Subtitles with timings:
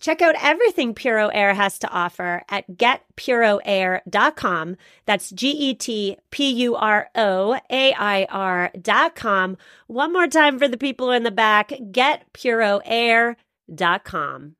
[0.00, 4.76] Check out everything Puro Air has to offer at getpuroair.com.
[5.06, 9.56] That's G E T P U R O A I R.com.
[9.86, 14.56] One more time for the people in the back getpuroair.com.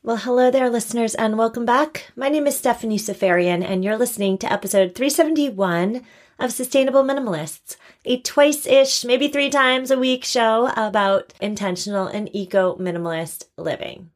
[0.00, 2.12] Well, hello there, listeners, and welcome back.
[2.16, 6.02] My name is Stephanie Seferian, and you're listening to episode 371
[6.38, 12.34] of Sustainable Minimalists, a twice ish, maybe three times a week show about intentional and
[12.34, 14.10] eco minimalist living.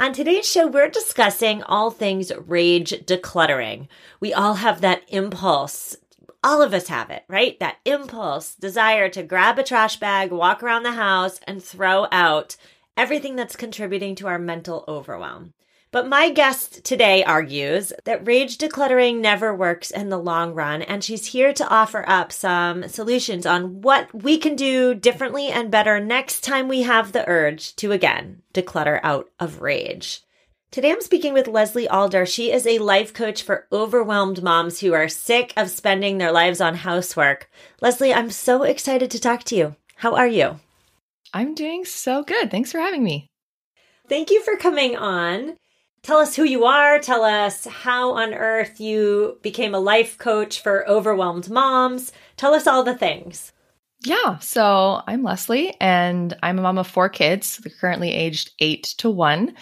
[0.00, 3.86] On today's show, we're discussing all things rage decluttering.
[4.18, 5.96] We all have that impulse.
[6.42, 7.58] All of us have it, right?
[7.60, 12.56] That impulse, desire to grab a trash bag, walk around the house, and throw out
[12.96, 15.54] everything that's contributing to our mental overwhelm.
[15.94, 21.04] But my guest today argues that rage decluttering never works in the long run, and
[21.04, 26.00] she's here to offer up some solutions on what we can do differently and better
[26.00, 30.24] next time we have the urge to again declutter out of rage.
[30.72, 32.26] Today I'm speaking with Leslie Alder.
[32.26, 36.60] She is a life coach for overwhelmed moms who are sick of spending their lives
[36.60, 37.48] on housework.
[37.80, 39.76] Leslie, I'm so excited to talk to you.
[39.94, 40.58] How are you?
[41.32, 42.50] I'm doing so good.
[42.50, 43.28] Thanks for having me.
[44.08, 45.54] Thank you for coming on.
[46.04, 46.98] Tell us who you are.
[46.98, 52.12] Tell us how on earth you became a life coach for overwhelmed moms.
[52.36, 53.52] Tell us all the things.
[54.04, 57.56] Yeah, so I'm Leslie and I'm a mom of four kids.
[57.56, 59.54] They're currently aged eight to one.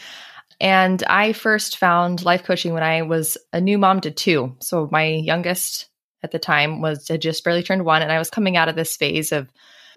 [0.60, 4.56] And I first found life coaching when I was a new mom to two.
[4.60, 5.90] So my youngest
[6.24, 8.74] at the time was had just barely turned one, and I was coming out of
[8.74, 9.48] this phase of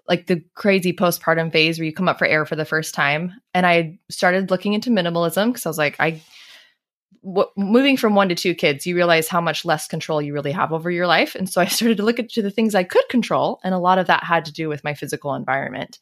[0.08, 3.32] like the crazy postpartum phase where you come up for air for the first time.
[3.54, 6.22] And I started looking into minimalism because I was like, I
[7.22, 10.52] w- moving from one to two kids, you realize how much less control you really
[10.52, 11.34] have over your life.
[11.34, 13.60] And so I started to look into the things I could control.
[13.64, 15.98] And a lot of that had to do with my physical environment.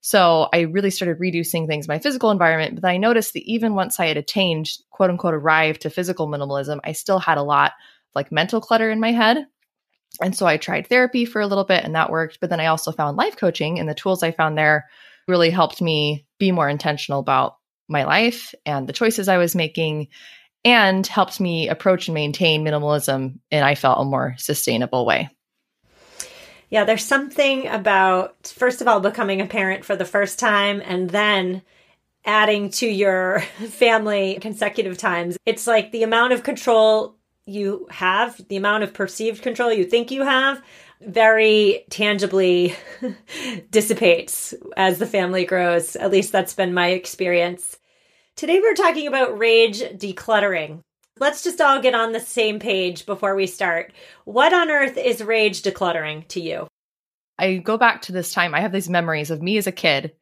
[0.00, 2.80] So I really started reducing things, my physical environment.
[2.80, 6.80] But I noticed that even once I had attained, quote unquote, arrived to physical minimalism,
[6.82, 9.46] I still had a lot of like mental clutter in my head.
[10.20, 12.40] And so I tried therapy for a little bit and that worked.
[12.40, 14.88] But then I also found life coaching, and the tools I found there
[15.28, 17.56] really helped me be more intentional about
[17.88, 20.08] my life and the choices I was making
[20.64, 25.28] and helped me approach and maintain minimalism in I felt a more sustainable way.
[26.70, 31.10] Yeah, there's something about first of all becoming a parent for the first time and
[31.10, 31.62] then
[32.24, 35.36] adding to your family consecutive times.
[35.44, 40.10] It's like the amount of control you have, the amount of perceived control you think
[40.10, 40.62] you have,
[41.00, 42.74] very tangibly
[43.70, 45.96] dissipates as the family grows.
[45.96, 47.78] At least that's been my experience.
[48.36, 50.80] Today we're talking about rage decluttering.
[51.20, 53.92] Let's just all get on the same page before we start.
[54.24, 56.66] What on earth is rage decluttering to you?
[57.38, 58.54] I go back to this time.
[58.54, 60.12] I have these memories of me as a kid.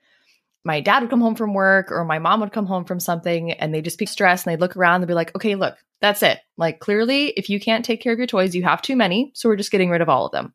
[0.65, 3.53] My dad would come home from work or my mom would come home from something
[3.53, 6.23] and they'd just be stressed and they'd look around and be like, okay, look, that's
[6.23, 6.41] it.
[6.59, 9.31] Like, clearly, if you can't take care of your toys, you have too many.
[9.35, 10.53] So we're just getting rid of all of them.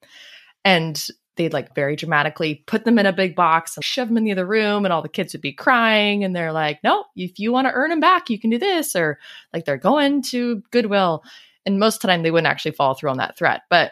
[0.64, 1.02] And
[1.36, 4.32] they'd like very dramatically put them in a big box and shove them in the
[4.32, 7.52] other room and all the kids would be crying and they're like no if you
[7.52, 9.20] want to earn them back you can do this or
[9.54, 11.24] like they're going to goodwill.
[11.66, 13.64] And most of the time they wouldn't actually follow through on that threat.
[13.70, 13.92] But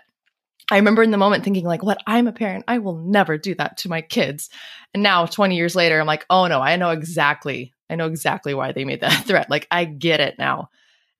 [0.72, 1.98] i remember in the moment thinking like what?
[2.08, 2.66] I'm a parent.
[2.68, 4.50] I will never do that to my kids.
[4.94, 6.62] And now 20 years later i'm like oh no.
[6.62, 9.50] I know exactly i know exactly why they made that threat.
[9.50, 10.69] Like i get it now.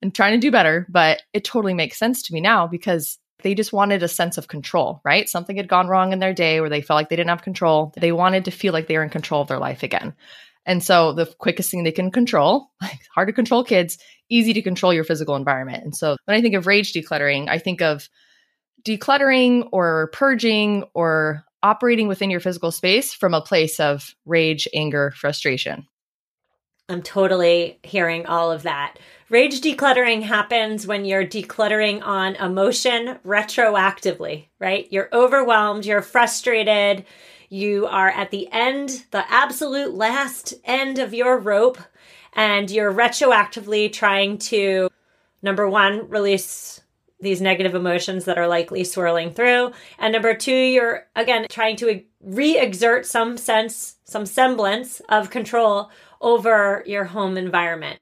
[0.02, 3.54] And trying to do better but it totally makes sense to me now because they
[3.54, 5.28] just wanted a sense of control, right?
[5.28, 7.92] Something had gone wrong in their day where they felt like they didn't have control.
[7.96, 10.14] They wanted to feel like they were in control of their life again.
[10.66, 13.98] And so the quickest thing they can control, like hard to control kids,
[14.30, 15.84] easy to control your physical environment.
[15.84, 18.08] And so when I think of rage decluttering, I think of
[18.82, 25.12] decluttering or purging or operating within your physical space from a place of rage, anger,
[25.16, 25.86] frustration.
[26.88, 28.98] I'm totally hearing all of that.
[29.30, 34.86] Rage decluttering happens when you're decluttering on emotion retroactively, right?
[34.90, 37.06] You're overwhelmed, you're frustrated,
[37.48, 41.78] you are at the end, the absolute last end of your rope,
[42.34, 44.90] and you're retroactively trying to,
[45.40, 46.82] number one, release
[47.20, 49.72] these negative emotions that are likely swirling through.
[49.98, 55.90] And number two, you're again trying to re exert some sense, some semblance of control
[56.20, 58.00] over your home environment.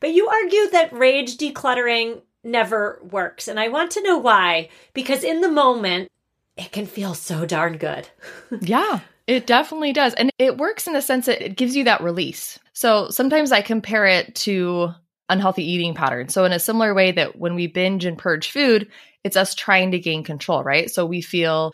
[0.00, 3.48] But you argue that rage decluttering never works.
[3.48, 4.68] And I want to know why.
[4.94, 6.10] Because in the moment,
[6.56, 8.08] it can feel so darn good.
[8.60, 10.14] yeah, it definitely does.
[10.14, 12.58] And it works in the sense that it gives you that release.
[12.72, 14.94] So sometimes I compare it to
[15.28, 16.34] unhealthy eating patterns.
[16.34, 18.88] So, in a similar way that when we binge and purge food,
[19.24, 20.90] it's us trying to gain control, right?
[20.90, 21.72] So, we feel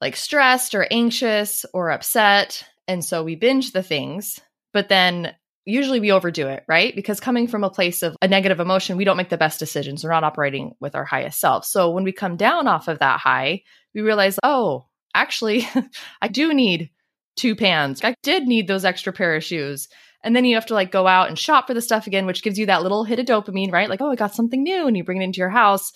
[0.00, 2.64] like stressed or anxious or upset.
[2.86, 4.40] And so we binge the things,
[4.72, 5.34] but then
[5.64, 6.94] usually we overdo it, right?
[6.96, 10.02] Because coming from a place of a negative emotion, we don't make the best decisions.
[10.02, 11.64] We're not operating with our highest self.
[11.66, 13.62] So when we come down off of that high,
[13.94, 15.68] we realize, oh, actually,
[16.22, 16.90] I do need
[17.36, 18.02] two pans.
[18.02, 19.88] I did need those extra pair of shoes.
[20.22, 22.42] And then you have to like go out and shop for the stuff again, which
[22.42, 23.88] gives you that little hit of dopamine, right?
[23.88, 24.86] Like, oh, I got something new.
[24.86, 25.92] And you bring it into your house.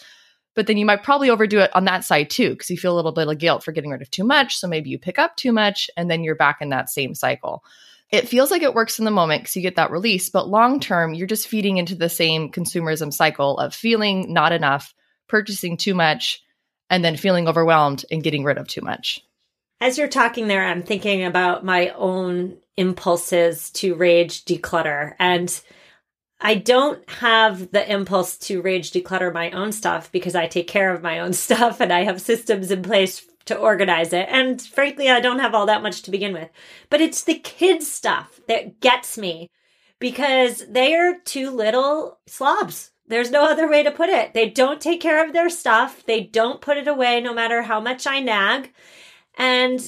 [0.54, 2.96] But then you might probably overdo it on that side too, because you feel a
[2.96, 4.58] little bit of guilt for getting rid of too much.
[4.58, 7.64] So maybe you pick up too much and then you're back in that same cycle.
[8.10, 10.80] It feels like it works in the moment because you get that release, but long
[10.80, 14.94] term, you're just feeding into the same consumerism cycle of feeling not enough,
[15.28, 16.42] purchasing too much,
[16.90, 19.24] and then feeling overwhelmed and getting rid of too much.
[19.82, 25.16] As you're talking there, I'm thinking about my own impulses to rage declutter.
[25.18, 25.60] And
[26.40, 30.94] I don't have the impulse to rage declutter my own stuff because I take care
[30.94, 34.28] of my own stuff and I have systems in place to organize it.
[34.30, 36.48] And frankly, I don't have all that much to begin with.
[36.88, 39.50] But it's the kids' stuff that gets me
[39.98, 42.92] because they are two little slobs.
[43.08, 44.32] There's no other way to put it.
[44.32, 46.04] They don't take care of their stuff.
[46.06, 48.72] They don't put it away no matter how much I nag.
[49.36, 49.80] And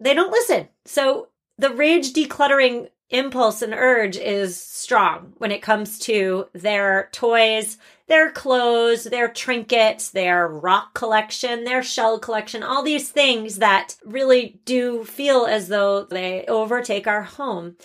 [0.00, 0.68] they don't listen.
[0.84, 1.28] So
[1.58, 8.30] the rage decluttering impulse and urge is strong when it comes to their toys, their
[8.30, 15.04] clothes, their trinkets, their rock collection, their shell collection, all these things that really do
[15.04, 17.76] feel as though they overtake our home.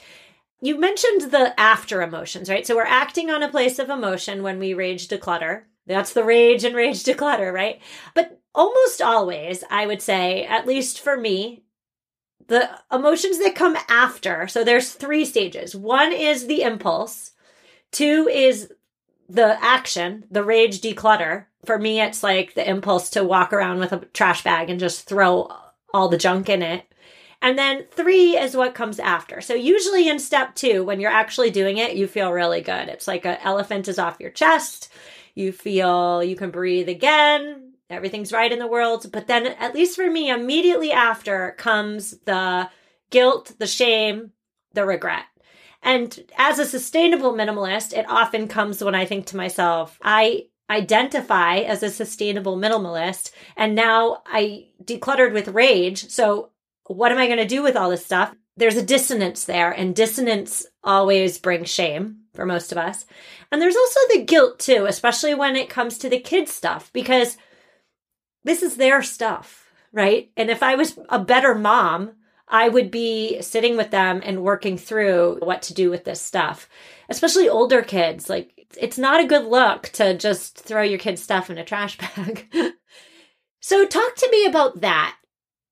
[0.61, 2.65] You mentioned the after emotions, right?
[2.65, 5.63] So we're acting on a place of emotion when we rage declutter.
[5.85, 7.81] That's the rage and rage declutter, right?
[8.13, 11.63] But almost always, I would say, at least for me,
[12.47, 14.47] the emotions that come after.
[14.47, 15.75] So there's three stages.
[15.75, 17.31] One is the impulse.
[17.91, 18.71] Two is
[19.29, 21.45] the action, the rage declutter.
[21.65, 25.07] For me, it's like the impulse to walk around with a trash bag and just
[25.07, 25.51] throw
[25.93, 26.85] all the junk in it.
[27.41, 29.41] And then three is what comes after.
[29.41, 32.87] So usually in step two, when you're actually doing it, you feel really good.
[32.87, 34.89] It's like an elephant is off your chest.
[35.35, 39.11] You feel you can breathe again everything's right in the world.
[39.11, 42.69] But then, at least for me, immediately after comes the
[43.09, 44.31] guilt, the shame,
[44.73, 45.25] the regret.
[45.81, 51.57] And as a sustainable minimalist, it often comes when I think to myself, I identify
[51.57, 56.09] as a sustainable minimalist, and now I decluttered with rage.
[56.09, 56.51] So,
[56.87, 58.33] what am I going to do with all this stuff?
[58.55, 63.05] There's a dissonance there, and dissonance always brings shame for most of us.
[63.51, 67.37] And there's also the guilt too, especially when it comes to the kids' stuff, because
[68.43, 70.31] this is their stuff, right?
[70.37, 72.13] And if I was a better mom,
[72.47, 76.69] I would be sitting with them and working through what to do with this stuff,
[77.09, 78.29] especially older kids.
[78.29, 81.97] Like, it's not a good look to just throw your kids' stuff in a trash
[82.15, 82.47] bag.
[83.59, 85.17] so, talk to me about that.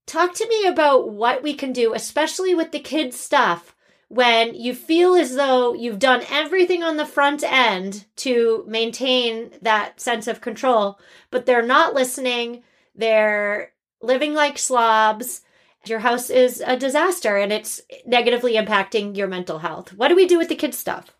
[0.08, 3.75] Talk to me about what we can do, especially with the kids' stuff,
[4.12, 10.01] when you feel as though you've done everything on the front end to maintain that
[10.01, 11.00] sense of control,
[11.30, 12.62] but they're not listening.
[12.94, 15.44] They're living like slobs.
[15.86, 19.94] Your house is a disaster and it's negatively impacting your mental health.
[19.94, 21.15] What do we do with the kids' stuff?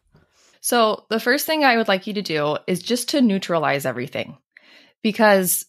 [0.60, 4.38] So, the first thing I would like you to do is just to neutralize everything
[5.02, 5.66] because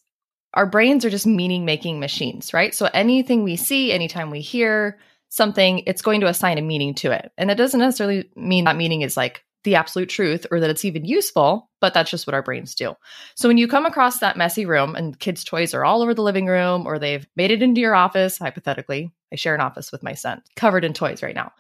[0.55, 2.75] our brains are just meaning making machines, right?
[2.75, 4.99] So, anything we see, anytime we hear,
[5.33, 7.33] something, it's going to assign a meaning to it.
[7.39, 10.85] And it doesn't necessarily mean that meaning is like the absolute truth or that it's
[10.85, 12.95] even useful, but that's just what our brains do.
[13.35, 16.23] So when you come across that messy room and kids' toys are all over the
[16.23, 20.03] living room or they've made it into your office, hypothetically, I share an office with
[20.03, 21.53] my son, covered in toys right now.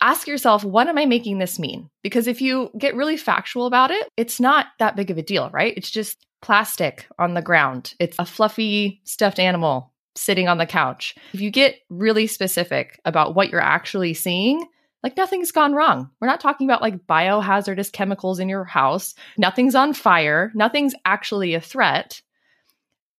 [0.00, 1.88] Ask yourself, what am I making this mean?
[2.02, 5.48] Because if you get really factual about it, it's not that big of a deal,
[5.50, 5.74] right?
[5.76, 7.94] It's just plastic on the ground.
[8.00, 11.14] It's a fluffy stuffed animal sitting on the couch.
[11.32, 14.66] If you get really specific about what you're actually seeing,
[15.02, 16.10] like nothing's gone wrong.
[16.20, 19.14] We're not talking about like biohazardous chemicals in your house.
[19.38, 20.50] Nothing's on fire.
[20.54, 22.20] Nothing's actually a threat.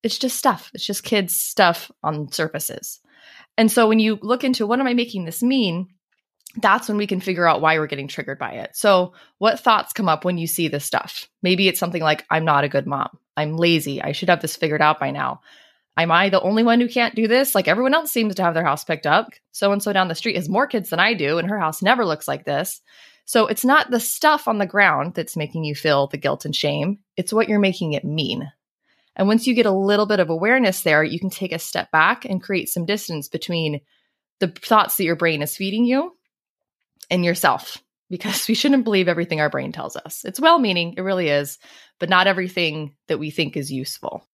[0.04, 0.70] It's just stuff.
[0.74, 3.00] It's just kids' stuff on surfaces.
[3.58, 5.88] And so when you look into what am I making this mean?
[6.58, 8.76] That's when we can figure out why we're getting triggered by it.
[8.76, 11.28] So, what thoughts come up when you see this stuff?
[11.44, 13.10] Maybe it's something like, I'm not a good mom.
[13.36, 14.02] I'm lazy.
[14.02, 15.42] I should have this figured out by now.
[15.98, 17.56] Am I the only one who can't do this?
[17.56, 19.30] Like everyone else seems to have their house picked up.
[19.52, 21.82] So and so down the street has more kids than I do, and her house
[21.82, 22.82] never looks like this.
[23.26, 26.56] So it's not the stuff on the ground that's making you feel the guilt and
[26.56, 28.50] shame, it's what you're making it mean.
[29.18, 31.92] And once you get a little bit of awareness there, you can take a step
[31.92, 33.82] back and create some distance between
[34.40, 36.16] the thoughts that your brain is feeding you
[37.10, 40.24] and yourself because we shouldn't believe everything our brain tells us.
[40.24, 41.58] It's well meaning, it really is,
[42.00, 44.26] but not everything that we think is useful.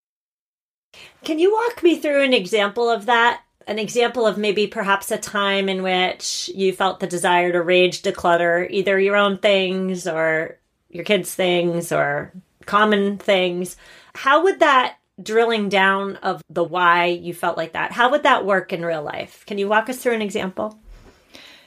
[1.24, 3.42] Can you walk me through an example of that?
[3.66, 8.02] An example of maybe perhaps a time in which you felt the desire to rage
[8.02, 10.58] declutter either your own things or
[10.90, 12.32] your kids' things or
[12.66, 13.76] common things.
[14.14, 18.44] How would that drilling down of the why you felt like that, how would that
[18.44, 19.44] work in real life?
[19.46, 20.78] Can you walk us through an example?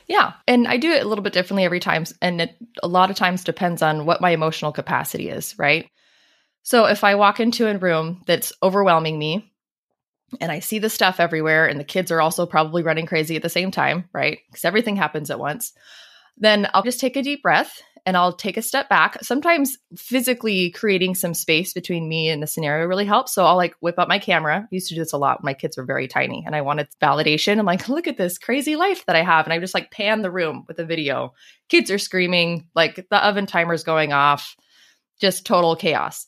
[0.08, 0.34] Yeah.
[0.48, 2.06] And I do it a little bit differently every time.
[2.22, 5.90] And it a lot of times depends on what my emotional capacity is, right?
[6.68, 9.54] So if I walk into a room that's overwhelming me
[10.42, 13.42] and I see the stuff everywhere and the kids are also probably running crazy at
[13.42, 14.40] the same time, right?
[14.50, 15.72] Because everything happens at once,
[16.36, 19.18] then I'll just take a deep breath and I'll take a step back.
[19.24, 23.34] Sometimes physically creating some space between me and the scenario really helps.
[23.34, 24.60] So I'll like whip up my camera.
[24.64, 26.64] I used to do this a lot when my kids were very tiny and I
[26.64, 27.60] wanted validation.
[27.60, 29.46] I'm like, look at this crazy life that I have.
[29.46, 31.34] And I just like pan the room with a video.
[31.70, 34.58] Kids are screaming, like the oven timer's going off,
[35.22, 36.28] just total chaos.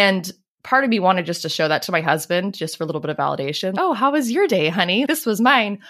[0.00, 2.86] And part of me wanted just to show that to my husband, just for a
[2.86, 3.74] little bit of validation.
[3.76, 5.04] Oh, how was your day, honey?
[5.04, 5.80] This was mine.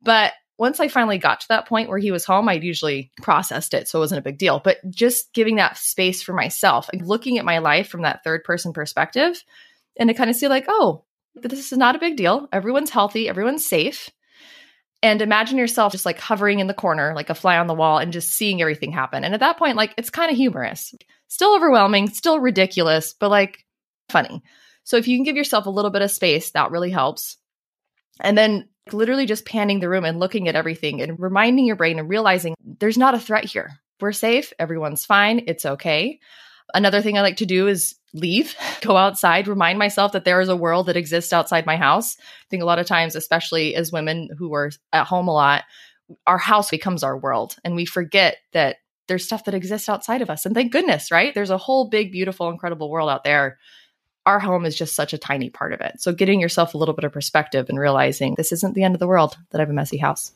[0.00, 3.74] But once I finally got to that point where he was home, I'd usually processed
[3.74, 3.86] it.
[3.86, 4.58] So it wasn't a big deal.
[4.58, 8.42] But just giving that space for myself and looking at my life from that third
[8.42, 9.44] person perspective
[9.98, 12.48] and to kind of see, like, oh, this is not a big deal.
[12.50, 14.08] Everyone's healthy, everyone's safe.
[15.02, 17.98] And imagine yourself just like hovering in the corner, like a fly on the wall,
[17.98, 19.22] and just seeing everything happen.
[19.22, 20.92] And at that point, like, it's kind of humorous
[21.28, 23.64] still overwhelming, still ridiculous, but like
[24.08, 24.42] funny.
[24.84, 27.36] So if you can give yourself a little bit of space, that really helps.
[28.20, 31.98] And then literally just panning the room and looking at everything and reminding your brain
[31.98, 33.78] and realizing there's not a threat here.
[34.00, 34.52] We're safe.
[34.58, 35.44] Everyone's fine.
[35.46, 36.18] It's okay.
[36.72, 40.48] Another thing I like to do is leave, go outside, remind myself that there is
[40.48, 42.16] a world that exists outside my house.
[42.18, 45.64] I think a lot of times, especially as women who are at home a lot,
[46.26, 48.76] our house becomes our world and we forget that
[49.08, 50.46] there's stuff that exists outside of us.
[50.46, 51.34] And thank goodness, right?
[51.34, 53.58] There's a whole big, beautiful, incredible world out there.
[54.26, 56.00] Our home is just such a tiny part of it.
[56.00, 58.98] So getting yourself a little bit of perspective and realizing this isn't the end of
[58.98, 60.32] the world that I have a messy house.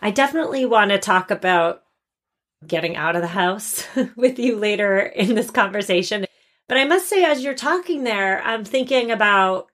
[0.00, 1.82] I definitely want to talk about
[2.66, 3.86] getting out of the house
[4.16, 6.26] with you later in this conversation.
[6.68, 9.68] But I must say, as you're talking there, I'm thinking about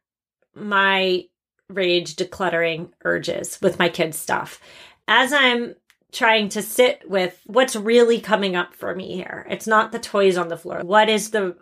[0.54, 1.24] my
[1.68, 4.60] rage decluttering urges with my kids' stuff.
[5.08, 5.74] As I'm
[6.12, 9.46] trying to sit with what's really coming up for me here.
[9.48, 10.80] It's not the toys on the floor.
[10.84, 11.56] What is the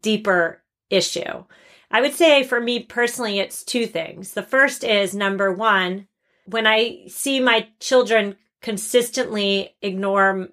[0.00, 1.44] deeper issue?
[1.90, 4.32] I would say for me personally, it's two things.
[4.32, 6.06] The first is number one,
[6.46, 10.48] when I see my children consistently ignore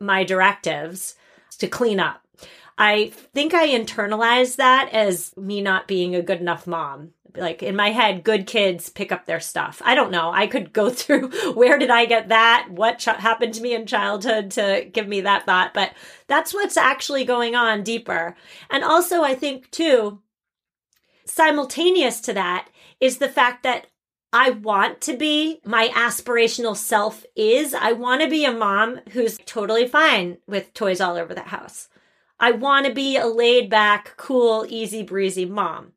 [0.00, 1.14] my directives
[1.58, 2.20] to clean up.
[2.78, 7.12] I think I internalized that as me not being a good enough mom.
[7.34, 9.82] Like in my head good kids pick up their stuff.
[9.84, 10.30] I don't know.
[10.32, 12.68] I could go through where did i get that?
[12.70, 15.74] What ch- happened to me in childhood to give me that thought?
[15.74, 15.92] But
[16.28, 18.36] that's what's actually going on deeper.
[18.70, 20.20] And also i think too
[21.26, 22.68] simultaneous to that
[23.00, 23.88] is the fact that
[24.32, 29.38] I want to be my aspirational self is I want to be a mom who's
[29.46, 31.88] totally fine with toys all over the house.
[32.38, 35.92] I want to be a laid back, cool, easy breezy mom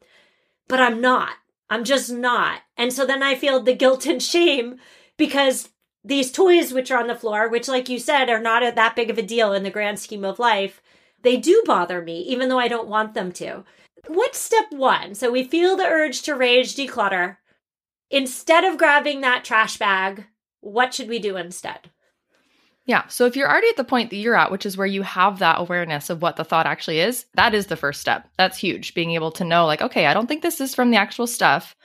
[0.69, 1.31] but I'm not.
[1.69, 2.61] I'm just not.
[2.77, 4.77] And so then I feel the guilt and shame
[5.17, 5.69] because
[6.05, 9.09] these toys, which are on the floor, which, like you said, are not that big
[9.09, 10.81] of a deal in the grand scheme of life,
[11.21, 13.65] they do bother me, even though I don't want them to.
[14.07, 15.13] What's step one?
[15.13, 17.37] So we feel the urge to rage declutter.
[18.09, 20.25] Instead of grabbing that trash bag,
[20.61, 21.91] what should we do instead?
[22.89, 23.05] Yeah.
[23.07, 25.37] So if you're already at the point that you're at, which is where you have
[25.37, 28.27] that awareness of what the thought actually is, that is the first step.
[28.35, 28.95] That's huge.
[28.95, 31.75] Being able to know, like, okay, I don't think this is from the actual stuff.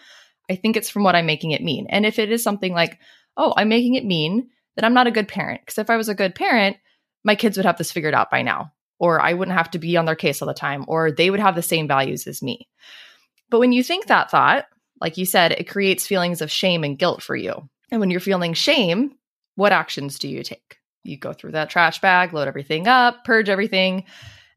[0.49, 1.89] I think it's from what I'm making it mean.
[1.91, 2.99] And if it is something like,
[3.37, 5.61] oh, I'm making it mean that I'm not a good parent.
[5.61, 6.79] Because if I was a good parent,
[7.23, 9.99] my kids would have this figured out by now, or I wouldn't have to be
[9.99, 12.67] on their case all the time, or they would have the same values as me.
[13.51, 14.65] But when you think that thought,
[15.03, 17.69] like you said, it creates feelings of shame and guilt for you.
[17.91, 19.17] And when you're feeling shame,
[19.55, 20.79] what actions do you take?
[21.05, 24.05] You go through that trash bag, load everything up, purge everything.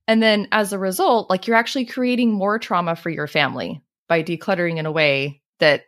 [0.08, 4.24] And then as a result, like you're actually creating more trauma for your family by
[4.24, 5.84] decluttering in a way that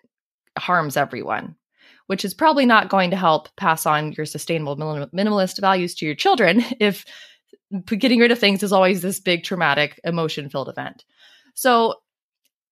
[0.57, 1.55] harms everyone.
[2.07, 6.15] which is probably not going to help pass on your sustainable minimalist values to your
[6.15, 7.05] children if
[7.85, 11.05] getting rid of things is always this big traumatic emotion filled event.
[11.53, 11.95] So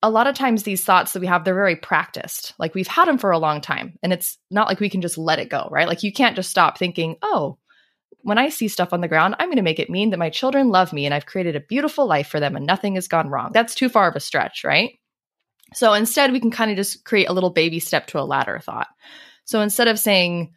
[0.01, 3.07] a lot of times these thoughts that we have they're very practiced like we've had
[3.07, 5.67] them for a long time and it's not like we can just let it go
[5.71, 7.57] right like you can't just stop thinking oh
[8.27, 10.29] when i see stuff on the ground i'm going to make it mean that my
[10.29, 13.29] children love me and i've created a beautiful life for them and nothing has gone
[13.29, 13.51] wrong.
[13.53, 14.99] That's too far of a stretch right?
[15.73, 18.59] So instead we can kind of just create a little baby step to a ladder
[18.59, 18.87] thought.
[19.45, 20.53] So instead of saying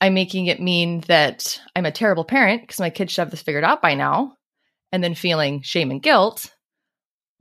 [0.00, 3.42] i'm making it mean that i'm a terrible parent because my kids should have this
[3.42, 4.36] figured out by now
[4.90, 6.52] and then feeling shame and guilt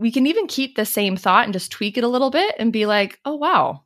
[0.01, 2.74] we can even keep the same thought and just tweak it a little bit and
[2.74, 3.83] be like, oh, wow,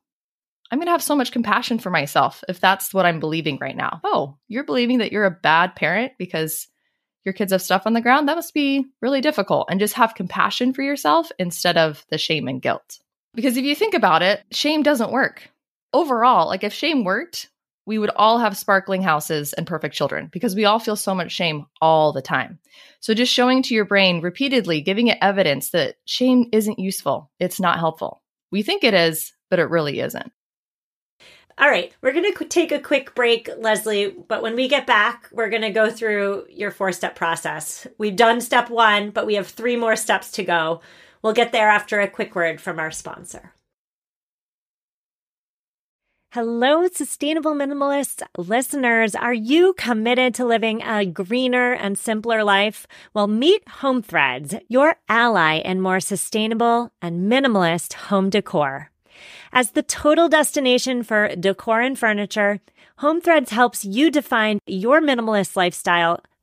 [0.75, 3.77] I'm going to have so much compassion for myself if that's what I'm believing right
[3.77, 4.01] now.
[4.03, 6.67] Oh, you're believing that you're a bad parent because
[7.23, 8.27] your kids have stuff on the ground?
[8.27, 9.67] That must be really difficult.
[9.69, 12.99] And just have compassion for yourself instead of the shame and guilt.
[13.33, 15.49] Because if you think about it, shame doesn't work.
[15.93, 17.49] Overall, like if shame worked,
[17.85, 21.31] we would all have sparkling houses and perfect children because we all feel so much
[21.31, 22.59] shame all the time.
[22.99, 27.61] So, just showing to your brain repeatedly, giving it evidence that shame isn't useful, it's
[27.61, 28.21] not helpful.
[28.51, 30.33] We think it is, but it really isn't.
[31.57, 34.09] All right, we're going to take a quick break, Leslie.
[34.09, 37.87] But when we get back, we're going to go through your four step process.
[37.97, 40.81] We've done step one, but we have three more steps to go.
[41.21, 43.53] We'll get there after a quick word from our sponsor.
[46.33, 49.15] Hello, sustainable minimalist listeners.
[49.15, 52.85] Are you committed to living a greener and simpler life?
[53.13, 58.91] Well, meet Home Threads, your ally in more sustainable and minimalist home decor.
[59.51, 62.59] As the total destination for decor and furniture,
[62.97, 66.21] Home Threads helps you define your minimalist lifestyle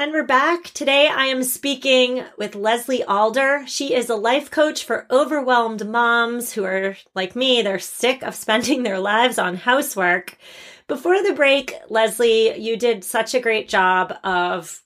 [0.00, 0.70] And we're back.
[0.74, 3.64] Today I am speaking with Leslie Alder.
[3.66, 8.36] She is a life coach for overwhelmed moms who are like me, they're sick of
[8.36, 10.38] spending their lives on housework.
[10.86, 14.84] Before the break, Leslie, you did such a great job of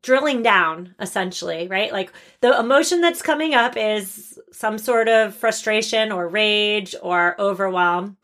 [0.00, 1.92] drilling down essentially, right?
[1.92, 8.16] Like the emotion that's coming up is some sort of frustration or rage or overwhelm.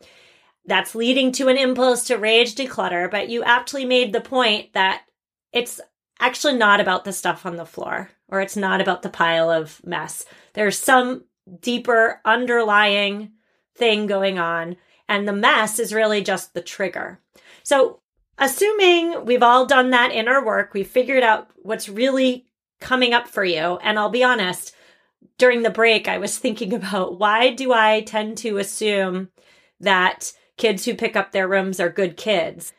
[0.65, 5.03] That's leading to an impulse to rage declutter, but you aptly made the point that
[5.51, 5.79] it's
[6.19, 9.81] actually not about the stuff on the floor or it's not about the pile of
[9.85, 10.25] mess.
[10.53, 11.25] There's some
[11.61, 13.31] deeper underlying
[13.75, 14.77] thing going on,
[15.07, 17.19] and the mess is really just the trigger.
[17.63, 18.01] So,
[18.37, 22.45] assuming we've all done that in our work, we've figured out what's really
[22.79, 24.75] coming up for you, and I'll be honest,
[25.37, 29.29] during the break, I was thinking about why do I tend to assume
[29.79, 32.73] that kids who pick up their rooms are good kids?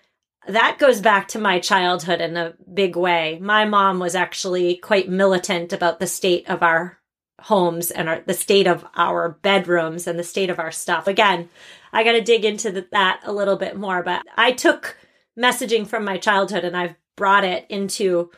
[0.48, 3.38] That goes back to my childhood in a big way.
[3.40, 6.98] My mom was actually quite militant about the state of our
[7.40, 11.06] homes and our, the state of our bedrooms and the state of our stuff.
[11.06, 11.48] Again,
[11.92, 14.96] I got to dig into the, that a little bit more, but I took
[15.38, 18.30] messaging from my childhood and I've brought it into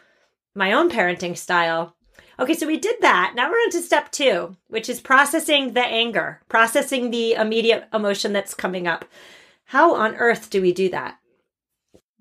[0.54, 1.96] my own parenting style.
[2.38, 3.34] Okay, so we did that.
[3.34, 8.32] Now we're on to step two, which is processing the anger, processing the immediate emotion
[8.32, 9.04] that's coming up.
[9.66, 11.18] How on earth do we do that?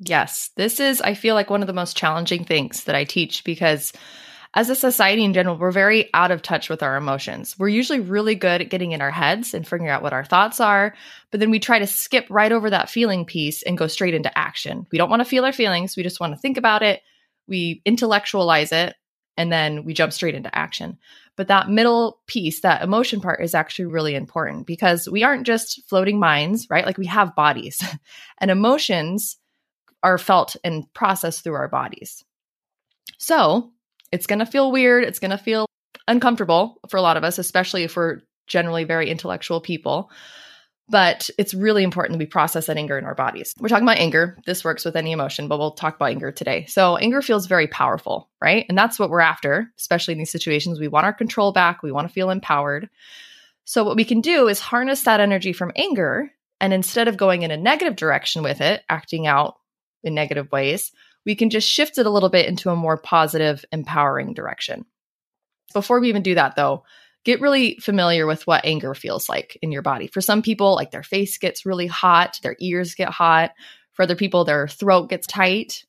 [0.03, 3.43] Yes, this is, I feel like, one of the most challenging things that I teach
[3.43, 3.93] because
[4.55, 7.55] as a society in general, we're very out of touch with our emotions.
[7.59, 10.59] We're usually really good at getting in our heads and figuring out what our thoughts
[10.59, 10.95] are,
[11.29, 14.35] but then we try to skip right over that feeling piece and go straight into
[14.35, 14.87] action.
[14.91, 17.01] We don't want to feel our feelings, we just want to think about it,
[17.47, 18.95] we intellectualize it,
[19.37, 20.97] and then we jump straight into action.
[21.37, 25.87] But that middle piece, that emotion part, is actually really important because we aren't just
[25.87, 26.87] floating minds, right?
[26.87, 27.83] Like we have bodies,
[28.39, 29.37] and emotions
[30.03, 32.23] are felt and processed through our bodies.
[33.17, 33.71] So
[34.11, 35.03] it's going to feel weird.
[35.03, 35.65] It's going to feel
[36.07, 40.11] uncomfortable for a lot of us, especially if we're generally very intellectual people.
[40.89, 43.53] But it's really important that we process that anger in our bodies.
[43.59, 44.37] We're talking about anger.
[44.45, 46.65] This works with any emotion, but we'll talk about anger today.
[46.65, 48.65] So, anger feels very powerful, right?
[48.67, 50.81] And that's what we're after, especially in these situations.
[50.81, 52.89] We want our control back, we want to feel empowered.
[53.63, 56.29] So, what we can do is harness that energy from anger.
[56.59, 59.55] And instead of going in a negative direction with it, acting out
[60.03, 60.91] in negative ways,
[61.25, 64.85] we can just shift it a little bit into a more positive, empowering direction.
[65.73, 66.83] Before we even do that, though,
[67.23, 70.07] get really familiar with what anger feels like in your body.
[70.07, 73.51] For some people, like their face gets really hot, their ears get hot.
[73.93, 75.85] For other people, their throat gets tight.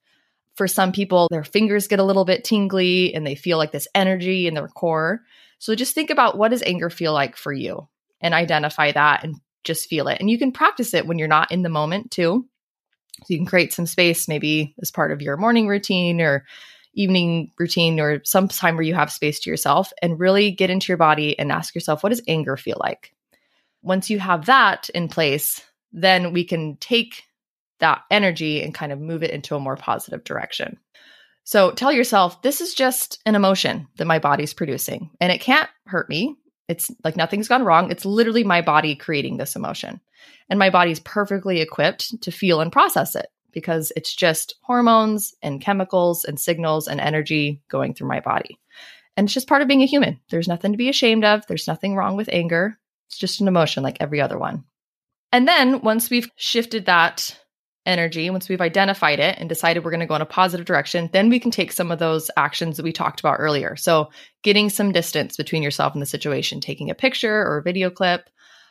[0.54, 3.88] For some people, their fingers get a little bit tingly and they feel like this
[3.94, 5.22] energy in their core.
[5.58, 7.88] So just think about what does anger feel like for you
[8.20, 10.18] and identify that and just feel it.
[10.20, 12.46] And you can practice it when you're not in the moment too.
[13.18, 16.44] So you can create some space, maybe as part of your morning routine or
[16.94, 20.88] evening routine or some time where you have space to yourself and really get into
[20.88, 23.14] your body and ask yourself, what does anger feel like?
[23.82, 27.24] Once you have that in place, then we can take
[27.80, 30.78] that energy and kind of move it into a more positive direction.
[31.44, 35.68] So tell yourself, this is just an emotion that my body's producing and it can't
[35.86, 36.36] hurt me.
[36.72, 37.90] It's like nothing's gone wrong.
[37.90, 40.00] It's literally my body creating this emotion.
[40.48, 45.60] And my body's perfectly equipped to feel and process it because it's just hormones and
[45.60, 48.58] chemicals and signals and energy going through my body.
[49.18, 50.18] And it's just part of being a human.
[50.30, 51.46] There's nothing to be ashamed of.
[51.46, 52.78] There's nothing wrong with anger.
[53.10, 54.64] It's just an emotion like every other one.
[55.30, 57.38] And then once we've shifted that
[57.86, 61.10] energy, once we've identified it and decided we're going to go in a positive direction,
[61.12, 63.76] then we can take some of those actions that we talked about earlier.
[63.76, 64.10] So,
[64.42, 68.28] getting some distance between yourself and the situation, taking a picture or a video clip.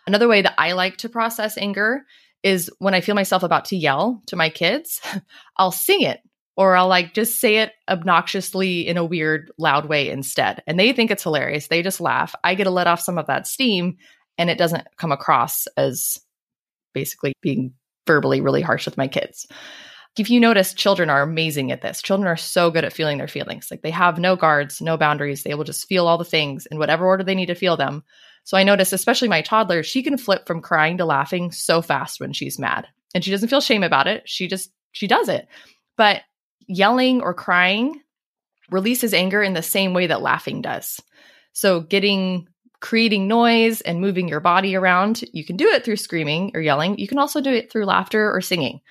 [0.08, 2.04] Another way that I like to process anger
[2.44, 5.00] is when I feel myself about to yell to my kids,
[5.58, 6.22] I'll sing it
[6.58, 10.64] or I'll like just say it obnoxiously in a weird, loud way instead.
[10.68, 11.68] And they think it's hilarious.
[11.68, 12.36] They just laugh.
[12.44, 13.98] I get to let off some of that steam
[14.38, 16.20] and it doesn't come across as
[16.94, 17.74] basically being
[18.08, 19.48] verbally really harsh with my kids.
[20.18, 22.02] If you notice, children are amazing at this.
[22.02, 23.70] Children are so good at feeling their feelings.
[23.72, 25.44] Like they have no guards, no boundaries.
[25.44, 28.04] They will just feel all the things in whatever order they need to feel them.
[28.44, 32.20] So I notice, especially my toddler, she can flip from crying to laughing so fast
[32.20, 32.88] when she's mad.
[33.14, 34.24] And she doesn't feel shame about it.
[34.26, 35.48] She just, she does it.
[35.96, 36.22] But
[36.68, 38.02] yelling or crying
[38.70, 41.00] releases anger in the same way that laughing does.
[41.54, 42.48] So getting
[42.82, 45.24] creating noise and moving your body around.
[45.32, 46.98] You can do it through screaming or yelling.
[46.98, 48.82] You can also do it through laughter or singing.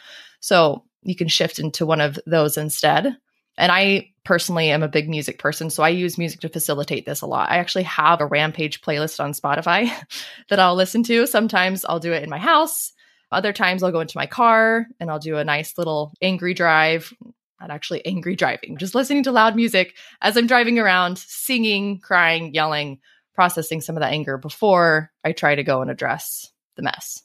[0.40, 3.16] So you can shift into one of those instead.
[3.58, 7.20] And I personally am a big music person, so I use music to facilitate this
[7.20, 7.50] a lot.
[7.50, 9.90] I actually have a Rampage playlist on Spotify
[10.48, 11.26] that I'll listen to.
[11.26, 12.92] Sometimes I'll do it in my house.
[13.32, 17.12] Other times I'll go into my car and I'll do a nice little angry drive.
[17.60, 22.54] Not actually angry driving, just listening to loud music as I'm driving around, singing, crying,
[22.54, 23.00] yelling,
[23.34, 27.22] processing some of that anger before I try to go and address the mess.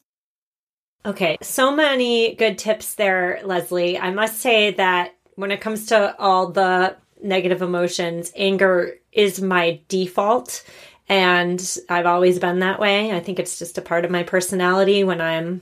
[1.05, 3.99] Okay, so many good tips there, Leslie.
[3.99, 9.81] I must say that when it comes to all the negative emotions, anger is my
[9.87, 10.63] default.
[11.07, 13.11] And I've always been that way.
[13.11, 15.03] I think it's just a part of my personality.
[15.03, 15.61] When I'm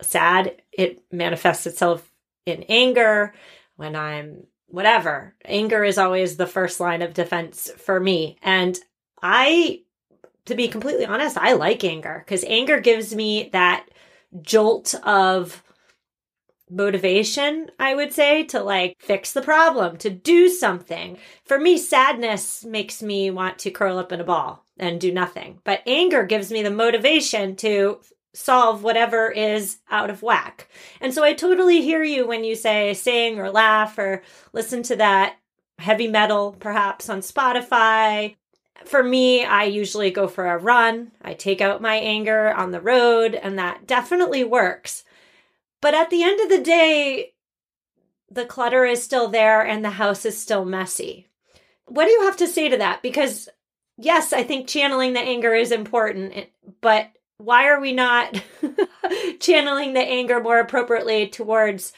[0.00, 2.08] sad, it manifests itself
[2.46, 3.34] in anger.
[3.76, 8.38] When I'm whatever, anger is always the first line of defense for me.
[8.42, 8.78] And
[9.22, 9.82] I,
[10.46, 13.86] to be completely honest, I like anger because anger gives me that
[14.40, 15.62] jolt of
[16.70, 21.18] motivation, I would say, to like fix the problem, to do something.
[21.44, 25.60] For me, sadness makes me want to curl up in a ball and do nothing.
[25.64, 28.00] But anger gives me the motivation to
[28.34, 30.68] solve whatever is out of whack.
[31.00, 34.22] And so I totally hear you when you say sing or laugh or
[34.54, 35.36] listen to that
[35.78, 38.36] heavy metal perhaps on Spotify
[38.88, 41.12] for me, I usually go for a run.
[41.22, 45.04] I take out my anger on the road, and that definitely works.
[45.80, 47.32] But at the end of the day,
[48.30, 51.28] the clutter is still there and the house is still messy.
[51.86, 53.02] What do you have to say to that?
[53.02, 53.48] Because
[53.98, 56.44] yes, I think channeling the anger is important, eh,
[56.80, 58.40] but why are we not
[59.40, 61.92] channeling the anger more appropriately towards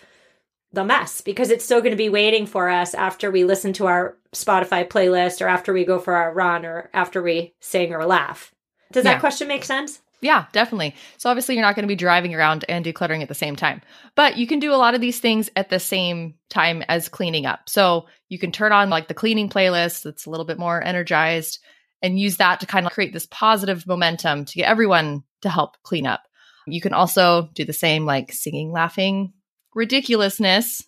[0.75, 1.21] the mess?
[1.21, 4.87] Because it's still going to be waiting for us after we listen to our Spotify
[4.89, 8.53] playlist or after we go for our run or after we sing or laugh.
[8.93, 10.01] Does that question make sense?
[10.21, 10.95] Yeah, definitely.
[11.19, 13.83] So obviously you're not going to be driving around and decluttering at the same time.
[14.15, 17.45] But you can do a lot of these things at the same time as cleaning
[17.45, 17.69] up.
[17.69, 21.59] So you can turn on like the cleaning playlist that's a little bit more energized
[22.01, 25.77] and use that to kind of create this positive momentum to get everyone to help
[25.83, 26.23] clean up.
[26.67, 29.35] You can also do the same like singing, laughing,
[29.75, 30.83] ridiculousness,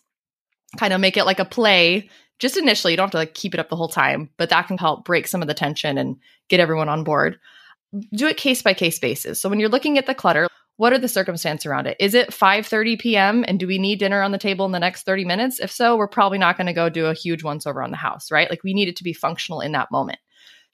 [0.77, 2.93] kind of make it like a play just initially.
[2.93, 5.05] You don't have to like keep it up the whole time, but that can help
[5.05, 6.17] break some of the tension and
[6.49, 7.39] get everyone on board.
[8.13, 9.41] Do it case by case basis.
[9.41, 11.97] So when you're looking at the clutter, what are the circumstances around it?
[11.99, 13.45] Is it 5:30 p.m.
[13.47, 15.59] and do we need dinner on the table in the next 30 minutes?
[15.59, 17.97] If so, we're probably not going to go do a huge once over on the
[17.97, 18.49] house, right?
[18.49, 20.19] Like we need it to be functional in that moment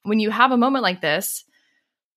[0.04, 1.43] when you have a moment like this,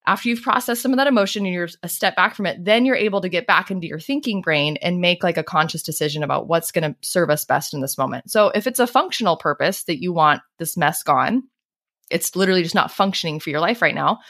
[0.07, 2.85] after you've processed some of that emotion and you're a step back from it, then
[2.85, 6.23] you're able to get back into your thinking brain and make like a conscious decision
[6.23, 8.31] about what's going to serve us best in this moment.
[8.31, 11.43] So if it's a functional purpose that you want this mess gone,
[12.11, 14.21] it's literally just not functioning for your life right now.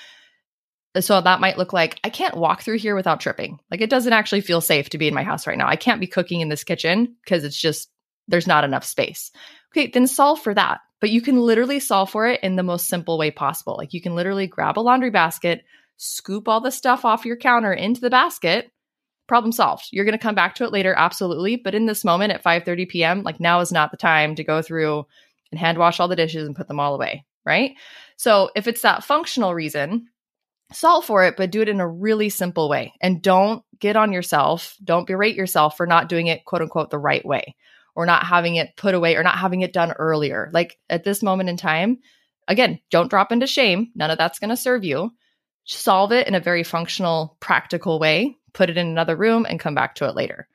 [0.98, 3.58] So that might look like I can't walk through here without tripping.
[3.70, 5.68] Like it doesn't actually feel safe to be in my house right now.
[5.68, 7.90] I can't be cooking in this kitchen because it's just
[8.28, 9.30] there's not enough space.
[9.72, 10.80] Okay, then solve for that.
[11.00, 13.76] But you can literally solve for it in the most simple way possible.
[13.76, 15.62] Like you can literally grab a laundry basket,
[15.98, 18.70] scoop all the stuff off your counter into the basket,
[19.26, 19.88] problem solved.
[19.92, 22.88] You're going to come back to it later absolutely, but in this moment at 5:30
[22.88, 25.04] p.m., like now is not the time to go through
[25.50, 27.72] and hand wash all the dishes and put them all away, right?
[28.16, 30.06] So, if it's that functional reason,
[30.72, 32.94] solve for it, but do it in a really simple way.
[33.00, 36.98] And don't get on yourself, don't berate yourself for not doing it quote unquote the
[36.98, 37.54] right way
[37.96, 40.50] or not having it put away or not having it done earlier.
[40.52, 41.98] Like at this moment in time,
[42.46, 43.90] again, don't drop into shame.
[43.94, 45.10] None of that's going to serve you.
[45.64, 49.74] Solve it in a very functional, practical way, put it in another room and come
[49.74, 50.46] back to it later.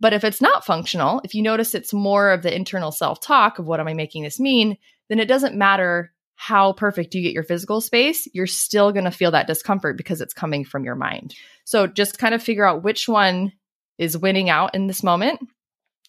[0.00, 3.58] But if it's not functional, if you notice it's more of the internal self talk
[3.58, 4.76] of what am I making this mean,
[5.08, 9.10] then it doesn't matter how perfect you get your physical space, you're still going to
[9.12, 11.34] feel that discomfort because it's coming from your mind.
[11.64, 13.52] So just kind of figure out which one
[13.96, 15.40] is winning out in this moment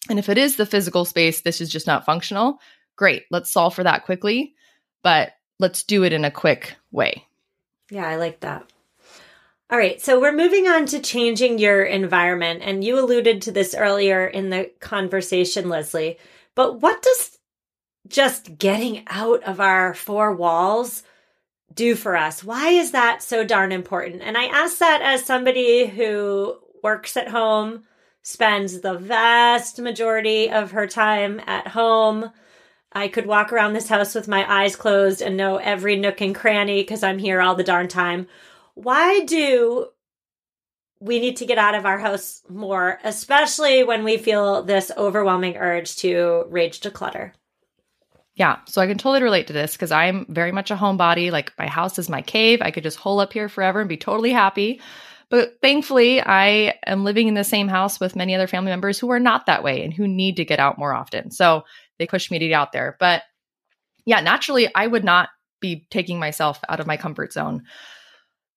[0.08, 2.60] and if it is the physical space, this is just not functional,
[2.96, 3.24] great.
[3.30, 4.54] Let's solve for that quickly,
[5.02, 7.24] but let's do it in a quick way.
[7.90, 8.70] Yeah, I like that.
[9.68, 12.62] All right, so we're moving on to changing your environment.
[12.62, 16.18] And you alluded to this earlier in the conversation, Leslie.
[16.54, 17.38] But what does
[18.06, 21.02] just getting out of our four walls
[21.74, 22.44] do for us?
[22.44, 24.22] Why is that so darn important?
[24.22, 27.82] And I ask that as somebody who works at home
[28.26, 32.28] spends the vast majority of her time at home.
[32.90, 36.34] I could walk around this house with my eyes closed and know every nook and
[36.34, 38.26] cranny because I'm here all the darn time.
[38.74, 39.90] Why do
[40.98, 45.56] we need to get out of our house more, especially when we feel this overwhelming
[45.56, 47.30] urge to rage declutter?
[48.34, 51.30] Yeah, so I can totally relate to this because I'm very much a homebody.
[51.30, 52.60] Like my house is my cave.
[52.60, 54.80] I could just hole up here forever and be totally happy.
[55.28, 59.10] But thankfully, I am living in the same house with many other family members who
[59.10, 61.30] are not that way and who need to get out more often.
[61.30, 61.64] So
[61.98, 62.96] they push me to get out there.
[63.00, 63.22] But
[64.04, 67.64] yeah, naturally, I would not be taking myself out of my comfort zone.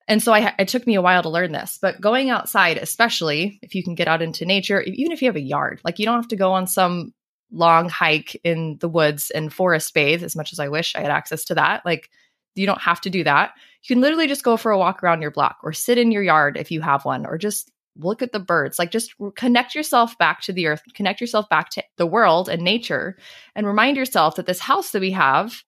[0.08, 3.60] And so I, it took me a while to learn this, but going outside, especially
[3.62, 6.05] if you can get out into nature, even if you have a yard, like you
[6.05, 7.13] don't have to go on some
[7.51, 11.12] long hike in the woods and forest bathe as much as I wish I had
[11.12, 11.86] access to that.
[11.86, 12.10] Like
[12.55, 13.53] you don't have to do that.
[13.83, 16.23] You can literally just go for a walk around your block or sit in your
[16.23, 18.79] yard if you have one or just look at the birds.
[18.79, 22.61] Like just connect yourself back to the earth, connect yourself back to the world and
[22.61, 23.17] nature
[23.55, 25.63] and remind yourself that this house that we have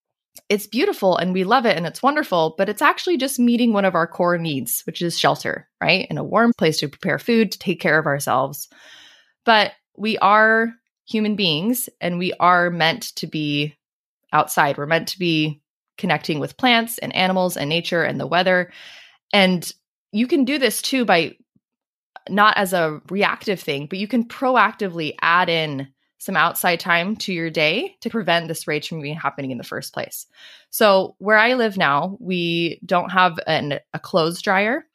[0.49, 3.85] it's beautiful and we love it and it's wonderful, but it's actually just meeting one
[3.85, 6.07] of our core needs, which is shelter, right?
[6.09, 8.69] And a warm place to prepare food, to take care of ourselves.
[9.45, 10.73] But we are
[11.05, 13.75] human beings and we are meant to be
[14.31, 14.77] outside.
[14.77, 15.61] We're meant to be
[16.01, 18.73] connecting with plants and animals and nature and the weather.
[19.31, 19.71] And
[20.11, 21.37] you can do this too by
[22.27, 25.87] not as a reactive thing, but you can proactively add in
[26.17, 29.63] some outside time to your day to prevent this rage from being happening in the
[29.63, 30.25] first place.
[30.71, 34.85] So where I live now, we don't have an, a clothes dryer.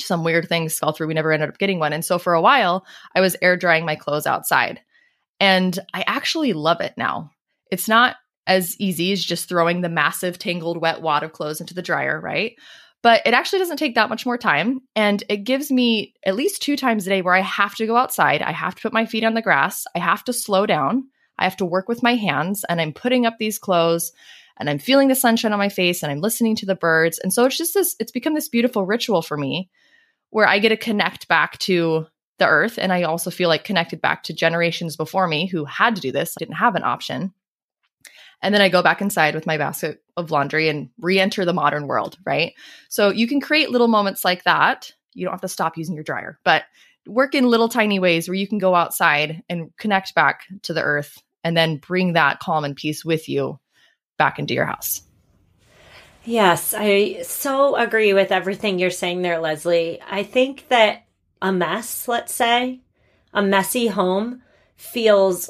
[0.00, 1.06] Some weird things fell through.
[1.06, 1.92] We never ended up getting one.
[1.92, 4.80] And so for a while, I was air drying my clothes outside.
[5.38, 7.30] And I actually love it now.
[7.70, 11.74] It's not as easy as just throwing the massive tangled wet wad of clothes into
[11.74, 12.56] the dryer, right?
[13.02, 14.80] But it actually doesn't take that much more time.
[14.96, 17.96] And it gives me at least two times a day where I have to go
[17.96, 18.40] outside.
[18.40, 19.84] I have to put my feet on the grass.
[19.94, 21.08] I have to slow down.
[21.38, 24.12] I have to work with my hands and I'm putting up these clothes
[24.56, 27.18] and I'm feeling the sunshine on my face and I'm listening to the birds.
[27.18, 29.68] And so it's just this, it's become this beautiful ritual for me
[30.30, 32.06] where I get to connect back to
[32.38, 32.78] the earth.
[32.78, 36.12] And I also feel like connected back to generations before me who had to do
[36.12, 37.32] this, didn't have an option.
[38.44, 41.54] And then I go back inside with my basket of laundry and re enter the
[41.54, 42.52] modern world, right?
[42.90, 44.92] So you can create little moments like that.
[45.14, 46.64] You don't have to stop using your dryer, but
[47.06, 50.82] work in little tiny ways where you can go outside and connect back to the
[50.82, 53.58] earth and then bring that calm and peace with you
[54.18, 55.00] back into your house.
[56.24, 60.00] Yes, I so agree with everything you're saying there, Leslie.
[60.06, 61.06] I think that
[61.40, 62.82] a mess, let's say,
[63.32, 64.42] a messy home
[64.76, 65.48] feels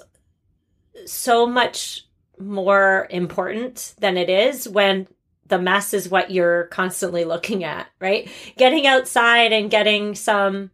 [1.07, 2.04] so much
[2.38, 5.07] more important than it is when
[5.47, 8.29] the mess is what you're constantly looking at, right?
[8.57, 10.70] Getting outside and getting some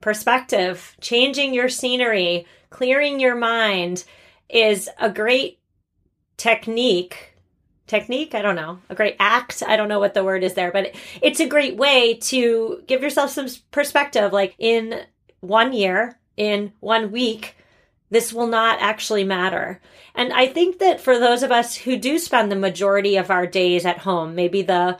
[0.00, 4.04] perspective, changing your scenery, clearing your mind
[4.48, 5.58] is a great
[6.36, 7.34] technique.
[7.86, 8.34] Technique?
[8.34, 8.78] I don't know.
[8.88, 9.62] A great act?
[9.66, 13.02] I don't know what the word is there but it's a great way to give
[13.02, 15.00] yourself some perspective like in
[15.40, 17.56] one year in one week
[18.12, 19.80] this will not actually matter
[20.14, 23.46] and i think that for those of us who do spend the majority of our
[23.46, 24.98] days at home maybe the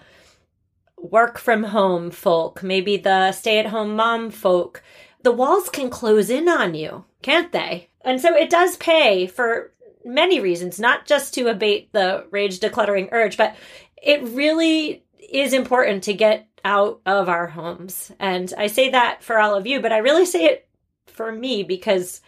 [0.98, 4.82] work from home folk maybe the stay at home mom folk
[5.22, 9.72] the walls can close in on you can't they and so it does pay for
[10.04, 13.56] many reasons, not just to abate the rage decluttering urge, but
[14.02, 18.12] it really is important to get out of our homes.
[18.18, 20.68] And I say that for all of you, but I really say it
[21.06, 22.20] for me because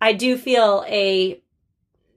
[0.00, 1.40] I do feel a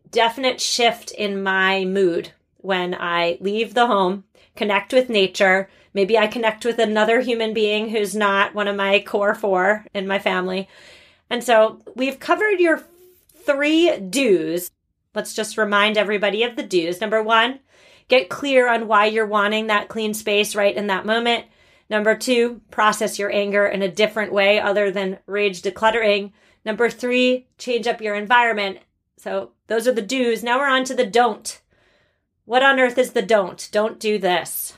[0.10, 5.70] definite shift in my mood when I leave the home, connect with nature.
[5.94, 10.08] Maybe I connect with another human being who's not one of my core four in
[10.08, 10.70] my family.
[11.30, 12.84] And so we've covered your
[13.46, 14.72] three do's
[15.14, 17.02] Let's just remind everybody of the do's.
[17.02, 17.60] Number one,
[18.08, 21.46] get clear on why you're wanting that clean space right in that moment.
[21.90, 26.32] Number two, process your anger in a different way other than rage decluttering.
[26.66, 28.80] Number three, change up your environment.
[29.18, 30.44] So those are the do's.
[30.44, 31.62] Now we're on to the don't.
[32.46, 33.70] What on earth is the don't?
[33.72, 34.78] Don't do this.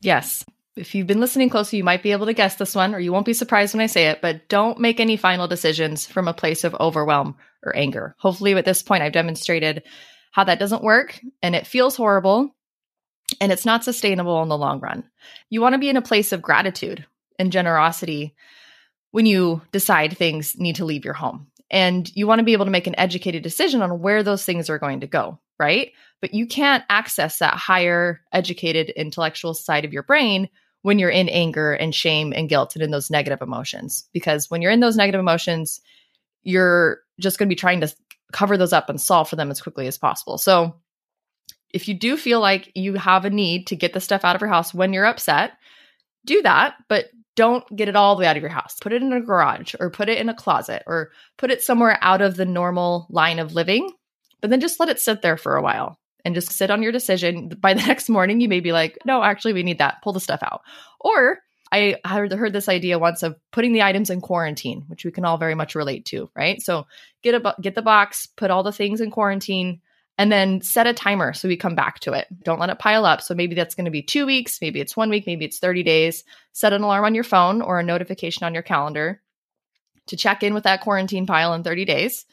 [0.00, 0.44] Yes.
[0.76, 3.12] If you've been listening closely, you might be able to guess this one, or you
[3.12, 6.34] won't be surprised when I say it, but don't make any final decisions from a
[6.34, 8.14] place of overwhelm or anger.
[8.18, 9.84] Hopefully, at this point, I've demonstrated
[10.32, 12.54] how that doesn't work and it feels horrible
[13.40, 15.04] and it's not sustainable in the long run.
[15.48, 17.06] You want to be in a place of gratitude
[17.38, 18.34] and generosity
[19.16, 21.46] when you decide things need to leave your home.
[21.70, 24.68] And you want to be able to make an educated decision on where those things
[24.68, 25.92] are going to go, right?
[26.20, 30.50] But you can't access that higher educated intellectual side of your brain
[30.82, 34.06] when you're in anger and shame and guilt and in those negative emotions.
[34.12, 35.80] Because when you're in those negative emotions,
[36.42, 37.96] you're just going to be trying to
[38.34, 40.36] cover those up and solve for them as quickly as possible.
[40.36, 40.76] So,
[41.70, 44.42] if you do feel like you have a need to get the stuff out of
[44.42, 45.52] your house when you're upset,
[46.26, 48.76] do that, but don't get it all the way out of your house.
[48.80, 51.98] Put it in a garage or put it in a closet or put it somewhere
[52.00, 53.92] out of the normal line of living,
[54.40, 56.92] but then just let it sit there for a while and just sit on your
[56.92, 57.48] decision.
[57.60, 60.02] By the next morning, you may be like, no, actually, we need that.
[60.02, 60.62] Pull the stuff out.
[61.00, 61.38] Or
[61.70, 65.36] I heard, this idea once of putting the items in quarantine, which we can all
[65.36, 66.60] very much relate to, right?
[66.62, 66.86] So
[67.22, 69.80] get a get the box, put all the things in quarantine,
[70.18, 72.26] and then set a timer so we come back to it.
[72.42, 73.20] Don't let it pile up.
[73.20, 75.82] So maybe that's going to be two weeks, maybe it's one week, maybe it's 30
[75.82, 76.24] days.
[76.52, 79.20] Set an alarm on your phone or a notification on your calendar
[80.06, 82.24] to check in with that quarantine pile in 30 days.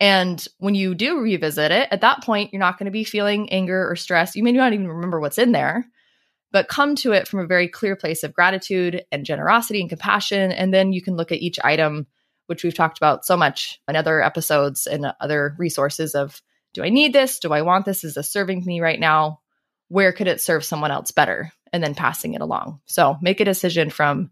[0.00, 3.50] And when you do revisit it, at that point, you're not going to be feeling
[3.52, 4.34] anger or stress.
[4.34, 5.84] You may not even remember what's in there,
[6.52, 10.52] but come to it from a very clear place of gratitude and generosity and compassion.
[10.52, 12.06] And then you can look at each item,
[12.46, 16.40] which we've talked about so much in other episodes and other resources of
[16.74, 17.38] do I need this?
[17.38, 18.04] Do I want this?
[18.04, 19.40] Is this serving me right now?
[19.88, 21.52] Where could it serve someone else better?
[21.72, 22.80] And then passing it along.
[22.86, 24.30] So make a decision from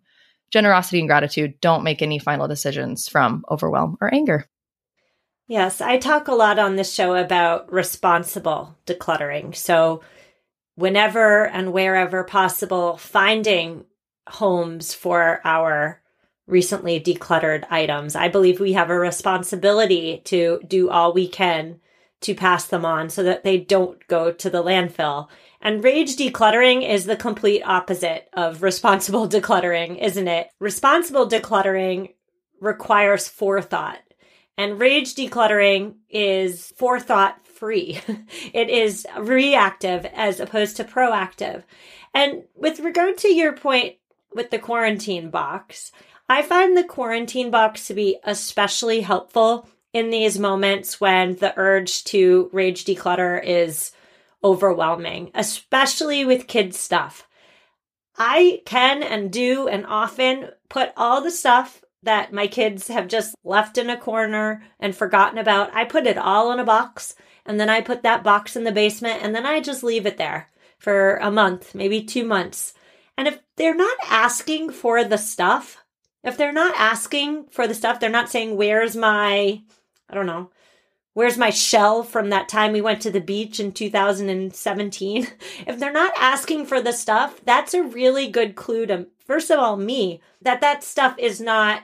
[0.51, 1.61] generosity and gratitude.
[1.61, 4.47] Don't make any final decisions from overwhelm or anger.
[5.47, 9.57] Yes, I talk a lot on this show about responsible decluttering.
[9.57, 10.03] So,
[10.75, 13.87] whenever and wherever possible, finding
[14.29, 16.03] homes for our
[16.47, 18.17] recently decluttered items.
[18.17, 21.81] I believe we have a responsibility to do all we can
[22.21, 25.29] to pass them on so that they don't go to the landfill.
[25.61, 30.51] And rage decluttering is the complete opposite of responsible decluttering, isn't it?
[30.59, 32.15] Responsible decluttering
[32.61, 34.01] requires forethought
[34.59, 38.01] and rage decluttering is forethought free.
[38.53, 41.63] it is reactive as opposed to proactive.
[42.13, 43.95] And with regard to your point
[44.35, 45.93] with the quarantine box,
[46.29, 52.05] I find the quarantine box to be especially helpful in these moments when the urge
[52.05, 53.93] to rage declutter is
[54.45, 57.27] overwhelming, especially with kids' stuff.
[58.17, 63.35] I can and do and often put all the stuff that my kids have just
[63.45, 65.75] left in a corner and forgotten about.
[65.75, 67.15] I put it all in a box
[67.45, 70.17] and then I put that box in the basement and then I just leave it
[70.17, 72.75] there for a month, maybe two months.
[73.17, 75.85] And if they're not asking for the stuff,
[76.23, 79.63] if they're not asking for the stuff, they're not saying, Where's my,
[80.09, 80.51] I don't know,
[81.15, 85.27] where's my shell from that time we went to the beach in 2017?
[85.67, 89.59] If they're not asking for the stuff, that's a really good clue to, first of
[89.59, 91.83] all, me, that that stuff is not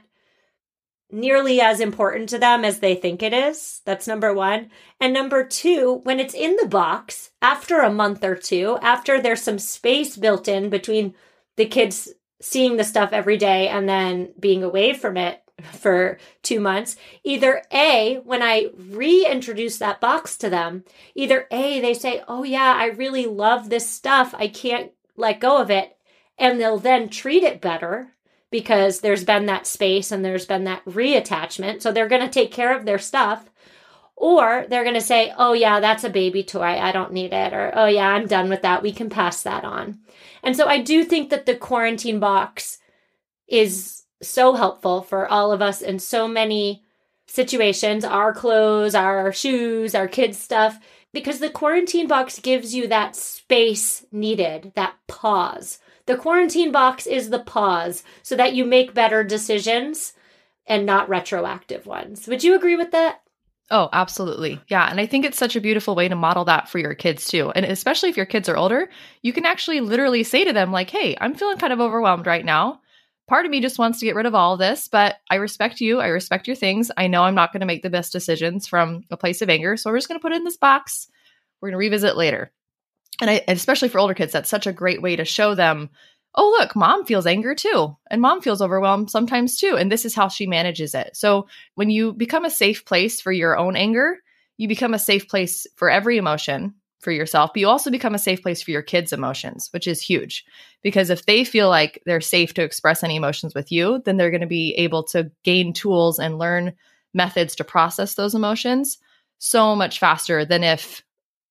[1.10, 3.82] nearly as important to them as they think it is.
[3.84, 4.70] That's number one.
[5.00, 9.42] And number two, when it's in the box after a month or two, after there's
[9.42, 11.14] some space built in between
[11.56, 12.08] the kids
[12.40, 15.40] seeing the stuff every day and then being away from it
[15.72, 20.84] for two months, either A, when I reintroduce that box to them,
[21.14, 24.34] either A, they say, Oh, yeah, I really love this stuff.
[24.36, 25.96] I can't let go of it.
[26.38, 28.14] And they'll then treat it better
[28.50, 31.82] because there's been that space and there's been that reattachment.
[31.82, 33.50] So they're going to take care of their stuff.
[34.16, 36.62] Or they're going to say, oh, yeah, that's a baby toy.
[36.62, 37.52] I don't need it.
[37.52, 38.82] Or, oh, yeah, I'm done with that.
[38.82, 39.98] We can pass that on.
[40.44, 42.78] And so I do think that the quarantine box
[43.48, 46.84] is so helpful for all of us in so many
[47.26, 50.78] situations our clothes, our shoes, our kids' stuff
[51.12, 55.78] because the quarantine box gives you that space needed, that pause.
[56.06, 60.12] The quarantine box is the pause so that you make better decisions
[60.66, 62.26] and not retroactive ones.
[62.26, 63.20] Would you agree with that?
[63.70, 64.60] Oh, absolutely.
[64.68, 64.86] Yeah.
[64.90, 67.50] And I think it's such a beautiful way to model that for your kids too.
[67.50, 68.90] And especially if your kids are older,
[69.22, 72.44] you can actually literally say to them, like, hey, I'm feeling kind of overwhelmed right
[72.44, 72.80] now.
[73.26, 75.80] Part of me just wants to get rid of all of this, but I respect
[75.80, 76.00] you.
[76.00, 76.90] I respect your things.
[76.96, 79.76] I know I'm not going to make the best decisions from a place of anger.
[79.76, 81.08] So we're just going to put it in this box.
[81.60, 82.52] We're going to revisit later
[83.20, 85.90] and I, especially for older kids, that's such a great way to show them,
[86.34, 87.96] oh, look, mom feels anger too.
[88.10, 89.76] And mom feels overwhelmed sometimes too.
[89.76, 91.16] And this is how she manages it.
[91.16, 94.18] So when you become a safe place for your own anger,
[94.56, 98.18] you become a safe place for every emotion for yourself, but you also become a
[98.18, 100.44] safe place for your kids' emotions, which is huge.
[100.82, 104.30] Because if they feel like they're safe to express any emotions with you, then they're
[104.30, 106.72] going to be able to gain tools and learn
[107.12, 108.98] methods to process those emotions
[109.38, 111.02] so much faster than if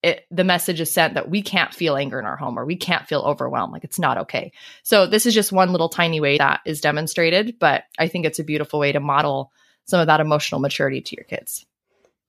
[0.02, 2.76] it, the message is sent that we can't feel anger in our home or we
[2.76, 3.72] can't feel overwhelmed.
[3.72, 4.52] Like it's not okay.
[4.84, 8.40] So this is just one little tiny way that is demonstrated, but I think it's
[8.40, 9.52] a beautiful way to model
[9.86, 11.66] some of that emotional maturity to your kids.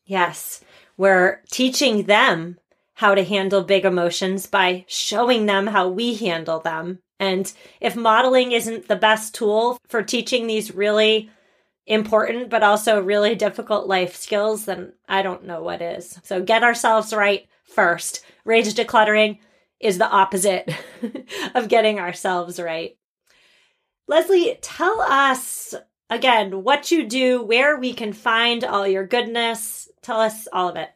[0.06, 0.62] Yes.
[0.96, 2.58] We're teaching them
[2.95, 7.01] how to handle big emotions by showing them how we handle them.
[7.18, 11.30] And if modeling isn't the best tool for teaching these really
[11.86, 16.18] important but also really difficult life skills, then I don't know what is.
[16.22, 18.24] So get ourselves right first.
[18.45, 19.38] Rage decluttering
[19.80, 20.70] is the opposite
[21.55, 22.97] of getting ourselves right.
[24.07, 25.74] Leslie, tell us
[26.11, 29.88] again what you do, where we can find all your goodness.
[30.03, 30.90] Tell us all of it.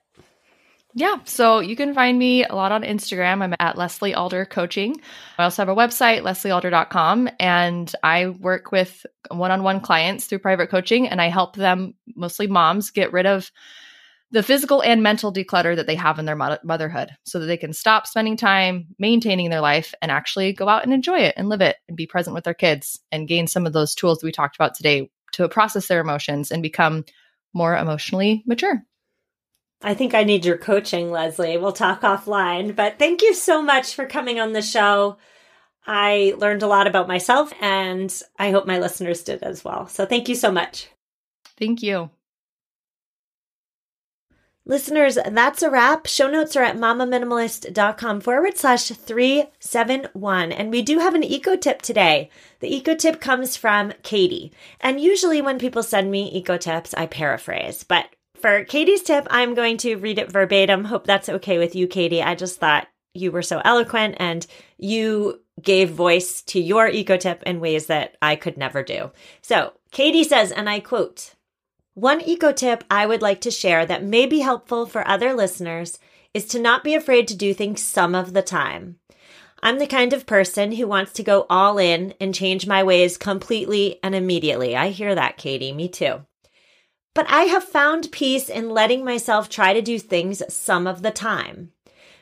[0.95, 3.43] Yeah, so you can find me a lot on Instagram.
[3.43, 5.01] I'm at Leslie Alder Coaching.
[5.37, 10.41] I also have a website, lesliealder.com, and I work with one on one clients through
[10.41, 13.53] private coaching, and I help them, mostly moms, get rid of
[14.31, 17.73] the physical and mental declutter that they have in their motherhood so that they can
[17.73, 21.61] stop spending time maintaining their life and actually go out and enjoy it and live
[21.61, 24.33] it and be present with their kids and gain some of those tools that we
[24.33, 27.05] talked about today to process their emotions and become
[27.55, 28.83] more emotionally mature.
[29.81, 31.57] I think I need your coaching, Leslie.
[31.57, 35.19] We'll talk offline, but thank you so much for coming on the show.
[35.87, 39.87] I learned a lot about myself and I hope my listeners did as well.
[39.87, 40.89] So thank you so much.
[41.59, 42.11] Thank you.
[44.67, 46.07] Listeners, that's a wrap.
[46.07, 50.53] Show notes are at mamaminimalist.com forward slash 371.
[50.53, 52.29] And we do have an eco tip today.
[52.61, 54.53] The eco tip comes from Katie.
[54.79, 57.83] And usually when people send me eco tips, I paraphrase.
[57.83, 58.11] But
[58.41, 60.85] for Katie's tip, I'm going to read it verbatim.
[60.85, 62.23] Hope that's okay with you, Katie.
[62.23, 67.43] I just thought you were so eloquent and you gave voice to your eco tip
[67.45, 69.11] in ways that I could never do.
[69.43, 71.35] So Katie says, and I quote,
[71.95, 75.99] one eco tip I would like to share that may be helpful for other listeners
[76.33, 78.99] is to not be afraid to do things some of the time.
[79.61, 83.17] I'm the kind of person who wants to go all in and change my ways
[83.17, 84.77] completely and immediately.
[84.77, 85.73] I hear that, Katie.
[85.73, 86.21] Me too.
[87.19, 91.11] But I have found peace in letting myself try to do things some of the
[91.11, 91.73] time.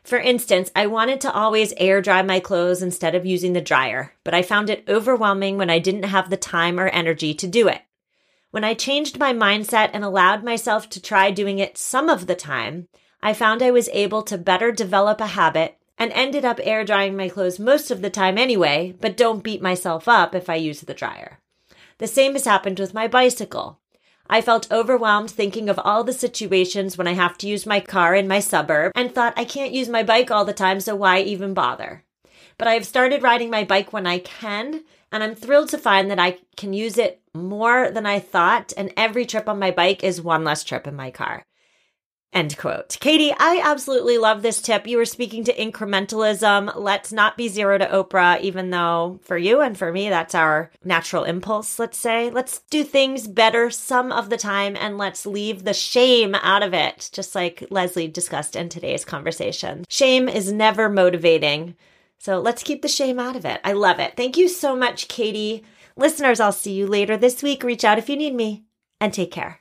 [0.03, 4.14] For instance, I wanted to always air dry my clothes instead of using the dryer,
[4.24, 7.68] but I found it overwhelming when I didn't have the time or energy to do
[7.68, 7.82] it.
[8.53, 12.34] When I changed my mindset and allowed myself to try doing it some of the
[12.34, 12.88] time,
[13.20, 17.14] I found I was able to better develop a habit and ended up air drying
[17.18, 20.80] my clothes most of the time anyway, but don't beat myself up if I use
[20.80, 21.40] the dryer.
[21.99, 23.78] The same has happened with my bicycle.
[24.29, 28.14] I felt overwhelmed thinking of all the situations when I have to use my car
[28.14, 31.20] in my suburb and thought I can't use my bike all the time, so why
[31.20, 32.05] even bother?
[32.59, 36.11] But I have started riding my bike when I can, and I'm thrilled to find
[36.11, 40.03] that I can use it more than I thought, and every trip on my bike
[40.03, 41.45] is one less trip in my car.
[42.33, 42.99] End quote.
[43.01, 44.87] Katie, I absolutely love this tip.
[44.87, 46.72] You were speaking to incrementalism.
[46.77, 50.70] Let's not be zero to Oprah, even though for you and for me, that's our
[50.85, 52.29] natural impulse, let's say.
[52.29, 56.74] Let's do things better some of the time and let's leave the shame out of
[56.74, 59.85] it, just like Leslie discussed in today's conversation.
[59.89, 61.74] Shame is never motivating.
[62.18, 63.61] So let's keep the shame out of it.
[63.64, 64.14] I love it.
[64.16, 65.64] Thank you so much, Katie.
[65.97, 67.62] Listeners, I'll see you later this week.
[67.62, 68.64] Reach out if you need me
[69.01, 69.61] and take care.